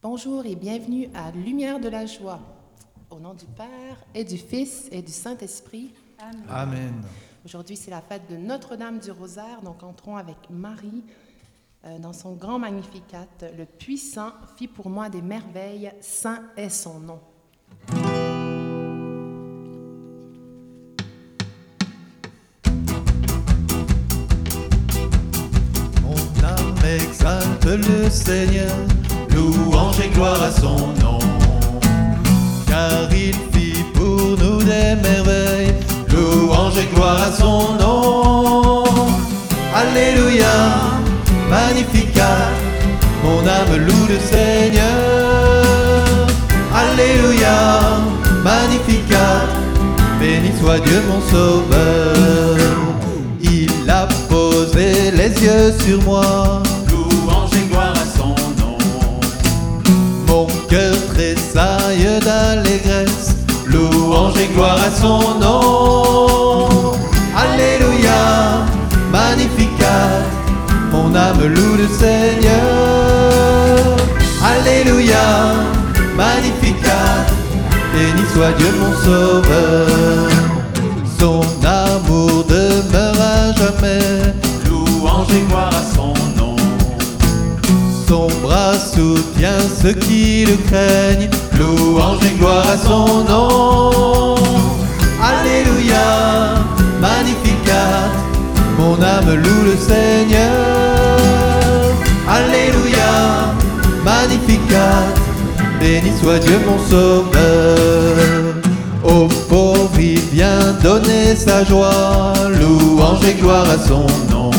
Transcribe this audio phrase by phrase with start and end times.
[0.00, 2.38] Bonjour et bienvenue à Lumière de la joie.
[3.10, 5.92] Au nom du Père et du Fils et du Saint-Esprit.
[6.48, 7.02] Amen.
[7.44, 9.60] Aujourd'hui, c'est la fête de Notre-Dame du Rosaire.
[9.64, 11.02] Donc, entrons avec Marie
[11.84, 13.26] euh, dans son grand magnificat.
[13.56, 15.90] Le puissant fit pour moi des merveilles.
[16.00, 17.20] Saint est son nom.
[26.02, 28.76] Mon âme exalte le Seigneur,
[29.38, 31.18] louange et gloire à son nom.
[32.66, 35.74] Car il fit pour nous des merveilles,
[36.12, 38.84] louange et gloire à son nom.
[39.82, 40.54] Alléluia,
[41.50, 42.40] magnificat,
[43.24, 44.88] mon âme loue le Seigneur.
[46.84, 47.58] Alléluia,
[48.42, 49.36] magnificat,
[50.20, 52.56] béni soit Dieu mon sauveur.
[53.40, 56.62] Il a posé les yeux sur moi,
[64.58, 66.66] gloire à son nom.
[67.44, 68.20] Alléluia,
[69.12, 70.08] magnificat,
[70.90, 72.58] mon âme loue le Seigneur.
[74.52, 75.26] Alléluia,
[76.16, 77.10] magnificat,
[77.92, 80.28] béni soit Dieu mon sauveur.
[81.20, 84.34] Son amour demeure à jamais,
[84.68, 86.56] Louange et gloire à son nom.
[88.08, 91.30] son bras soutient ceux qui le craignent.
[91.58, 94.37] Louange et gloire à son nom.
[95.58, 96.54] Alléluia,
[97.00, 98.10] magnificat,
[98.78, 101.18] mon âme loue le Seigneur.
[102.28, 103.52] Alléluia,
[104.04, 105.02] magnificat,
[105.80, 108.54] béni soit Dieu mon sauveur.
[109.02, 114.50] Au pauvre il vient donner sa joie, louange et gloire à son nom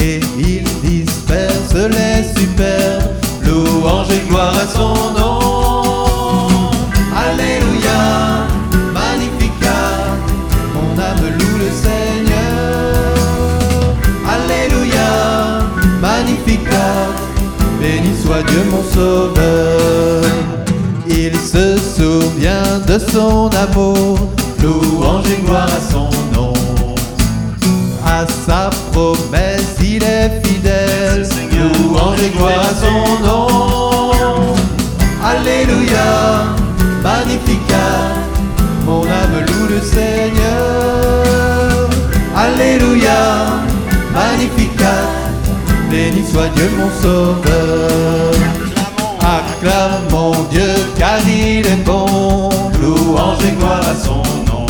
[0.00, 3.14] et il disperse les superbes.
[3.42, 5.25] Louange et gloire à son nom.
[18.26, 20.22] Soit Dieu mon sauveur.
[21.08, 24.18] Il se souvient de son amour.
[24.62, 26.52] Louange et gloire à son nom.
[28.04, 31.26] À sa promesse, il est fidèle.
[31.52, 34.54] Louange et gloire à son nom.
[35.24, 36.08] Alléluia,
[37.02, 37.94] magnificat,
[38.84, 41.26] mon âme loue le Seigneur.
[42.36, 43.20] Alléluia,
[44.14, 45.02] magnificat,
[45.96, 48.32] béni soit Dieu mon sauveur.
[49.38, 52.50] Acclamons Dieu car il est bon.
[52.82, 54.66] Louange et gloire à son nom.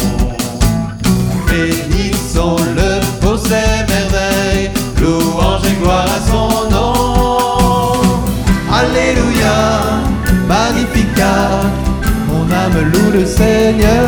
[1.49, 4.71] Bénissons-le pour ses merveilles,
[5.01, 6.95] louange et gloire à son nom.
[8.81, 9.57] Alléluia,
[10.55, 11.49] magnificat,
[12.29, 14.07] mon âme loue le Seigneur.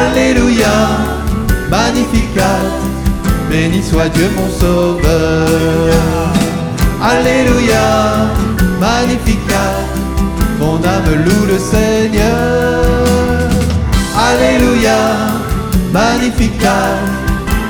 [0.00, 0.76] Alléluia,
[1.70, 2.58] magnificat,
[3.56, 6.32] béni soit Dieu mon sauveur.
[7.00, 7.86] Alléluia,
[8.78, 9.72] magnificat,
[10.60, 12.84] mon âme loue le Seigneur.
[14.28, 15.00] Alléluia,
[15.90, 16.88] magnificat,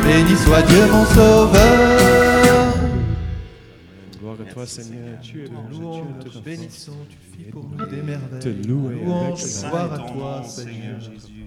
[0.04, 2.74] béni soit Dieu mon sauveur.
[4.18, 5.20] Gloire à toi, Seigneur.
[5.22, 8.60] Tu es bon, Louons, te bénissons, tu fis pour nous des merveilles.
[8.62, 10.98] gloire à toi, Seigneur.
[11.00, 11.46] Jésus.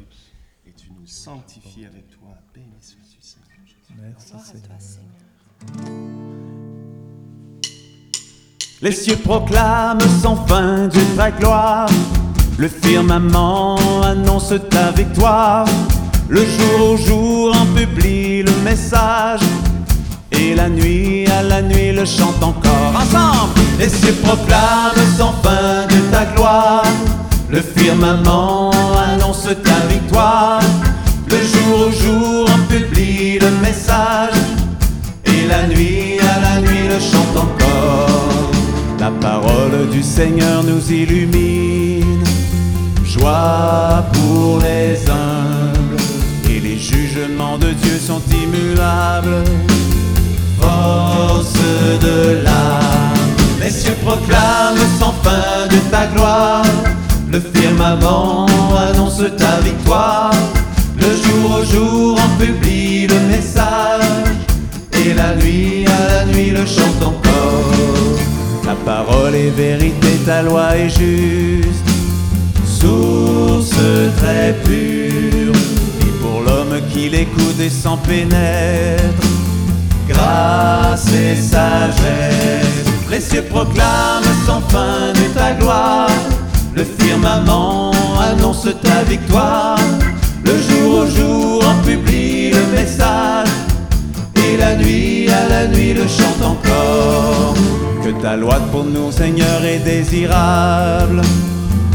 [0.66, 2.29] Et tu nous sanctifies avec toi.
[2.53, 3.09] Béni Jésus.
[4.02, 5.10] Merci Gloire à toi, Seigneur.
[5.78, 6.00] Seigneur.
[8.82, 11.90] Les cieux proclament sans fin Dieu ta gloire.
[12.58, 15.66] Le firmament annonce ta victoire.
[16.30, 19.42] Le jour au jour en publie le message.
[20.31, 23.60] Et la nuit à la nuit le chante encore ensemble.
[23.80, 26.86] Les cieux proclament sans fin Dieu ta gloire.
[27.50, 30.62] Le firmament annonce ta victoire.
[31.28, 33.09] Le jour au jour en publie
[35.25, 38.50] Et la nuit à la nuit le chante encore.
[39.00, 42.24] La parole du Seigneur nous illumine.
[43.06, 46.01] Joie pour les humbles.
[46.50, 49.44] Et les jugements de Dieu sont immuables.
[50.60, 51.54] Force
[52.01, 53.38] de l'âme.
[53.62, 56.66] Les cieux proclament sans fin de ta gloire.
[57.31, 60.31] Le firmament annonce ta victoire.
[66.65, 68.19] Chante encore.
[68.63, 71.85] Ta parole est vérité, ta loi est juste.
[72.65, 73.75] Source
[74.17, 75.53] très pure.
[76.01, 79.27] Et pour l'homme qui l'écoute et s'en pénètre.
[80.07, 82.89] Grâce et sagesse.
[83.09, 86.09] Les Les cieux proclament sans fin de ta gloire.
[86.75, 89.79] Le firmament annonce ta victoire.
[90.44, 93.47] Le jour au jour en publie le message.
[94.59, 97.56] La nuit à la nuit le chante encore.
[98.03, 101.21] Que ta loi pour nous, Seigneur, est désirable.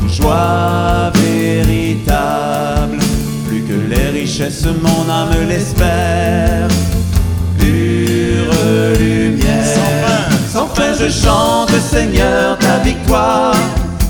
[0.09, 2.99] Joie véritable.
[3.47, 6.69] Plus que les richesses, mon âme l'espère.
[7.59, 8.55] Pure
[8.99, 10.29] lumière.
[10.51, 13.55] Sans fin, je chante, Seigneur, ta victoire.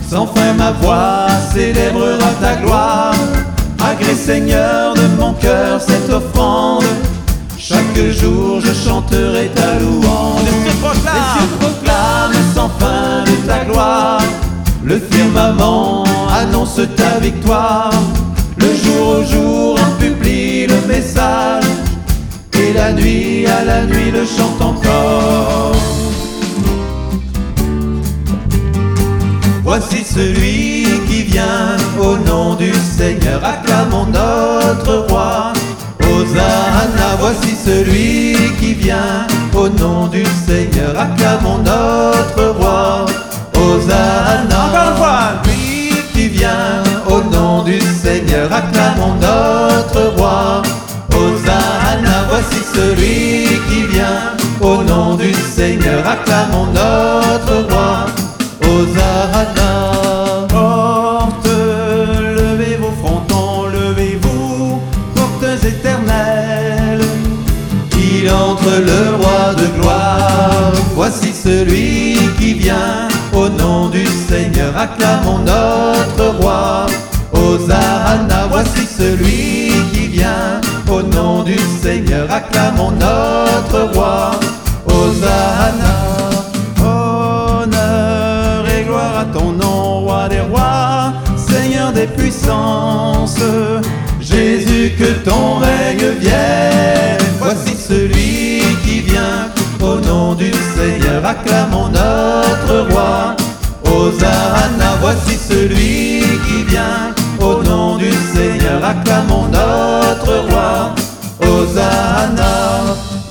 [0.08, 3.14] Sans fin, ma voix célébrera ta gloire.
[3.82, 6.84] Agré, Seigneur, de mon cœur cette offrande.
[7.66, 10.42] Chaque jour, je chanterai ta louange.
[10.44, 14.20] Les cieux proclament sans fin de ta gloire.
[14.82, 17.90] Le firmament annonce ta victoire.
[18.58, 21.64] Le jour au jour en publie le message.
[22.52, 25.74] Et la nuit à la nuit le chante encore.
[29.62, 35.54] Voici celui qui vient au nom du Seigneur, acclamons notre roi.
[36.14, 43.06] Hosanna, voici celui qui vient au nom du Seigneur, acclamons notre roi.
[43.56, 50.60] Hosanna, encore une fois, lui qui vient au nom du Seigneur, acclamons notre roi.
[51.16, 54.20] Hosanna, voici celui qui vient
[54.60, 58.04] au nom du Seigneur, acclamons notre roi.
[58.60, 59.73] Hosanna.
[74.84, 76.84] Acclamons notre roi.
[77.32, 80.60] Hosanna, voici celui qui vient
[80.92, 82.30] au nom du Seigneur.
[82.30, 84.32] Acclamons notre roi.
[84.84, 85.94] Hosanna.
[86.84, 93.40] Honneur et gloire à ton nom, roi des rois, Seigneur des puissances.
[94.20, 97.24] Jésus, que ton règne vienne.
[97.38, 99.48] Voici celui qui vient
[99.80, 101.24] au nom du Seigneur.
[101.24, 102.13] Acclamons notre.
[104.04, 108.84] Hosanna, voici celui qui vient au nom du Seigneur.
[108.84, 110.94] Acclamons notre roi.
[111.40, 112.52] Hosanna.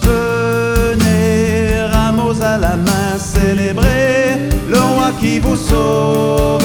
[0.01, 6.63] Venez, rameaux à la main, célébrer le roi qui vous sauve.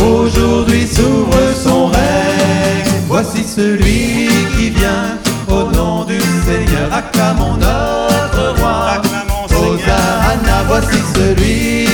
[0.00, 3.02] Aujourd'hui s'ouvre son règne.
[3.08, 5.18] Voici celui qui vient
[5.48, 6.92] au nom du Seigneur.
[6.92, 9.02] Acclamons notre roi.
[9.50, 11.87] Hosanna, voici celui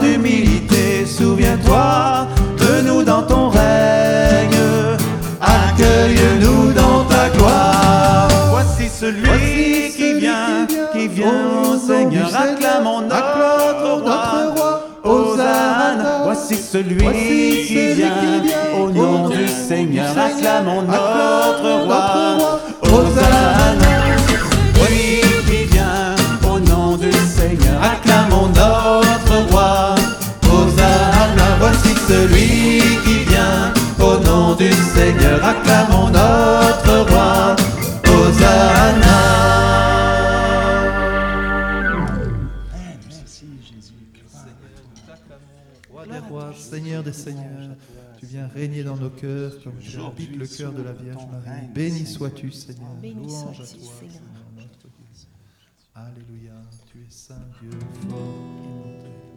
[0.00, 2.26] D'humilité, souviens-toi
[2.58, 4.60] de nous dans ton règne.
[5.40, 8.28] Accueille-nous dans ta gloire.
[8.50, 12.28] Voici celui qui vient, qui vient, Seigneur.
[12.34, 14.82] Acclamons notre roi.
[15.02, 18.10] Hosanna, voici celui qui vient
[18.78, 20.10] au nom du Seigneur.
[20.18, 22.60] Acclamons notre roi.
[22.82, 23.55] Hosanna,
[48.46, 51.66] régner dans nos cœurs comme tu habites le cœur de la Vierge Marie.
[51.74, 52.12] Béni Seigneur.
[52.12, 52.88] sois-tu, Seigneur.
[53.02, 54.22] Louange à toi, Seigneur.
[54.56, 55.28] notre Dieu.
[55.94, 56.52] Alléluia,
[56.90, 57.70] tu es saint Dieu,
[58.08, 59.35] fort et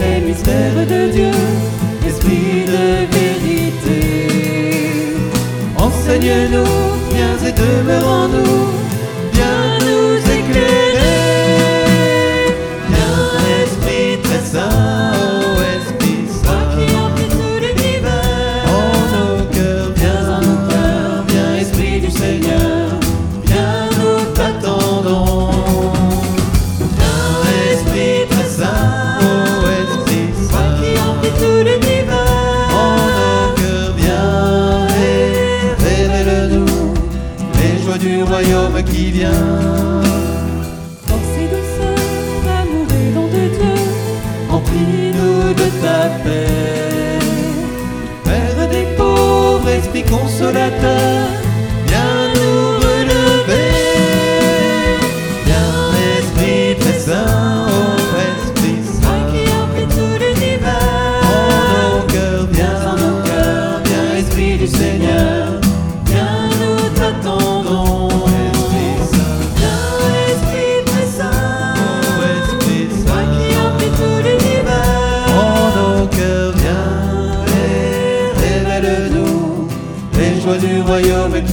[0.00, 1.30] les mystères de Dieu,
[2.06, 4.00] Esprit de vérité.
[5.76, 6.72] Enseigne-nous,
[7.12, 8.58] viens et demeure en nous,
[50.40, 50.97] esprit consolateur, viens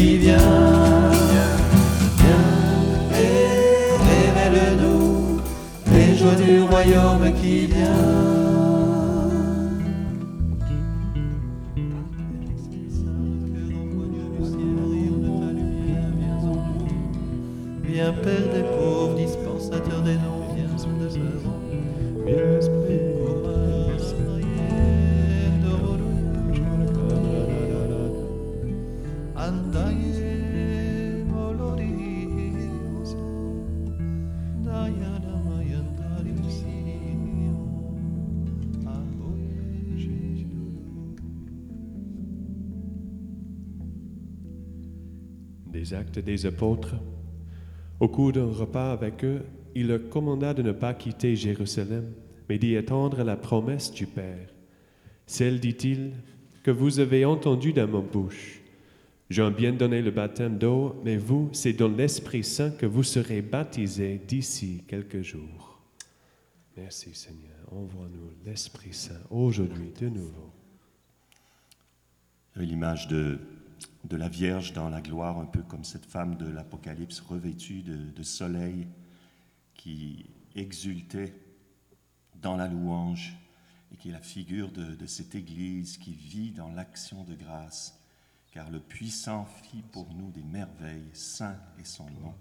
[0.06, 0.38] qui vient.
[2.20, 2.48] Viens
[3.20, 5.42] et révèle-nous
[5.94, 8.25] les joies du royaume qui vient.
[45.72, 46.96] Des actes des apôtres.
[48.00, 49.44] Au cours d'un repas avec eux,
[49.75, 52.14] il leur commanda de ne pas quitter Jérusalem,
[52.50, 54.48] mais d'y attendre la promesse du Père.
[55.28, 56.14] Celle, dit-il,
[56.64, 58.64] que vous avez entendue dans ma bouche.
[59.29, 63.41] J'ai bien donné le baptême d'eau, mais vous, c'est dans l'Esprit Saint que vous serez
[63.41, 65.82] baptisés d'ici quelques jours.
[66.77, 67.55] Merci Seigneur.
[67.72, 70.53] Envoie-nous l'Esprit Saint aujourd'hui de nouveau.
[72.55, 73.39] L'image de,
[74.03, 78.12] de la Vierge dans la gloire, un peu comme cette femme de l'Apocalypse revêtue de,
[78.12, 78.88] de soleil
[79.74, 81.34] qui exultait
[82.41, 83.36] dans la louange
[83.91, 88.00] et qui est la figure de, de cette Église qui vit dans l'action de grâce,
[88.56, 92.34] car le puissant fit pour nous des merveilles, saint est son nom.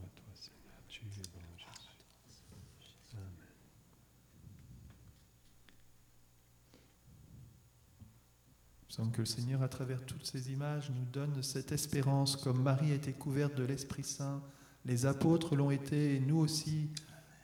[8.89, 12.63] Il semble que le Seigneur, à travers toutes ces images, nous donne cette espérance, comme
[12.63, 14.41] Marie a été couverte de l'Esprit Saint,
[14.85, 16.91] les apôtres l'ont été, et nous aussi,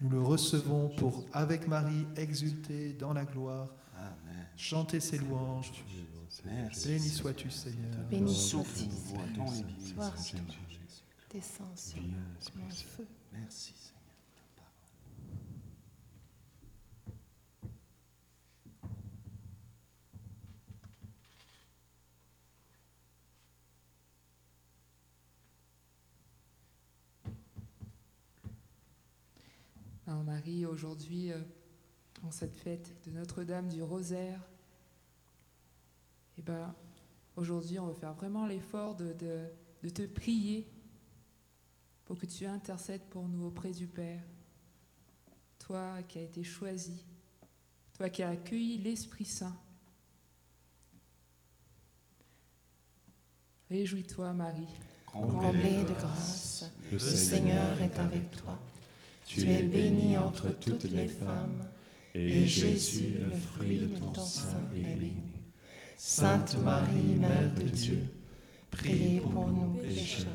[0.01, 4.47] nous le recevons pour, avec Marie, exulter dans la gloire, Amen.
[4.57, 5.71] chanter ses louanges.
[6.45, 6.89] Merci.
[6.89, 7.91] Béni sois-tu, Seigneur.
[8.09, 8.85] Béni sois-tu.
[8.85, 10.69] Sois Seigneur retour.
[10.69, 11.05] Jésus.
[11.31, 13.07] Descends sur nous un feu.
[13.33, 14.01] Merci Seigneur.
[30.11, 31.39] Alors Marie, aujourd'hui, euh,
[32.23, 34.41] en cette fête de Notre-Dame du Rosaire,
[36.39, 36.75] eh ben,
[37.37, 39.49] aujourd'hui, on va faire vraiment l'effort de, de-
[39.83, 40.69] de te prier
[42.05, 44.23] pour que tu intercèdes pour nous auprès du Père.
[45.59, 47.05] Toi qui as été choisi,
[47.95, 49.57] toi qui as accueilli l'Esprit Saint.
[53.71, 54.67] Réjouis-toi, Marie.
[55.07, 58.59] Comblée de grâce, Le le Seigneur est avec toi.
[59.25, 61.65] Tu es bénie entre toutes les femmes,
[62.15, 65.23] et Jésus, le fruit de ton sein, est béni.
[65.97, 68.07] Sainte Marie, Mère de Dieu,
[68.71, 70.27] priez pour nous pécheurs,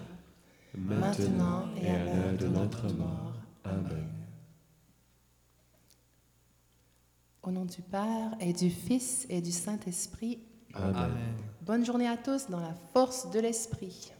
[0.77, 3.33] maintenant et à l'heure de notre mort.
[3.63, 4.09] Amen.
[7.41, 10.39] Au nom du Père et du Fils et du Saint-Esprit,
[10.73, 10.95] Amen.
[10.95, 11.35] Amen.
[11.61, 14.11] bonne journée à tous dans la force de l'Esprit.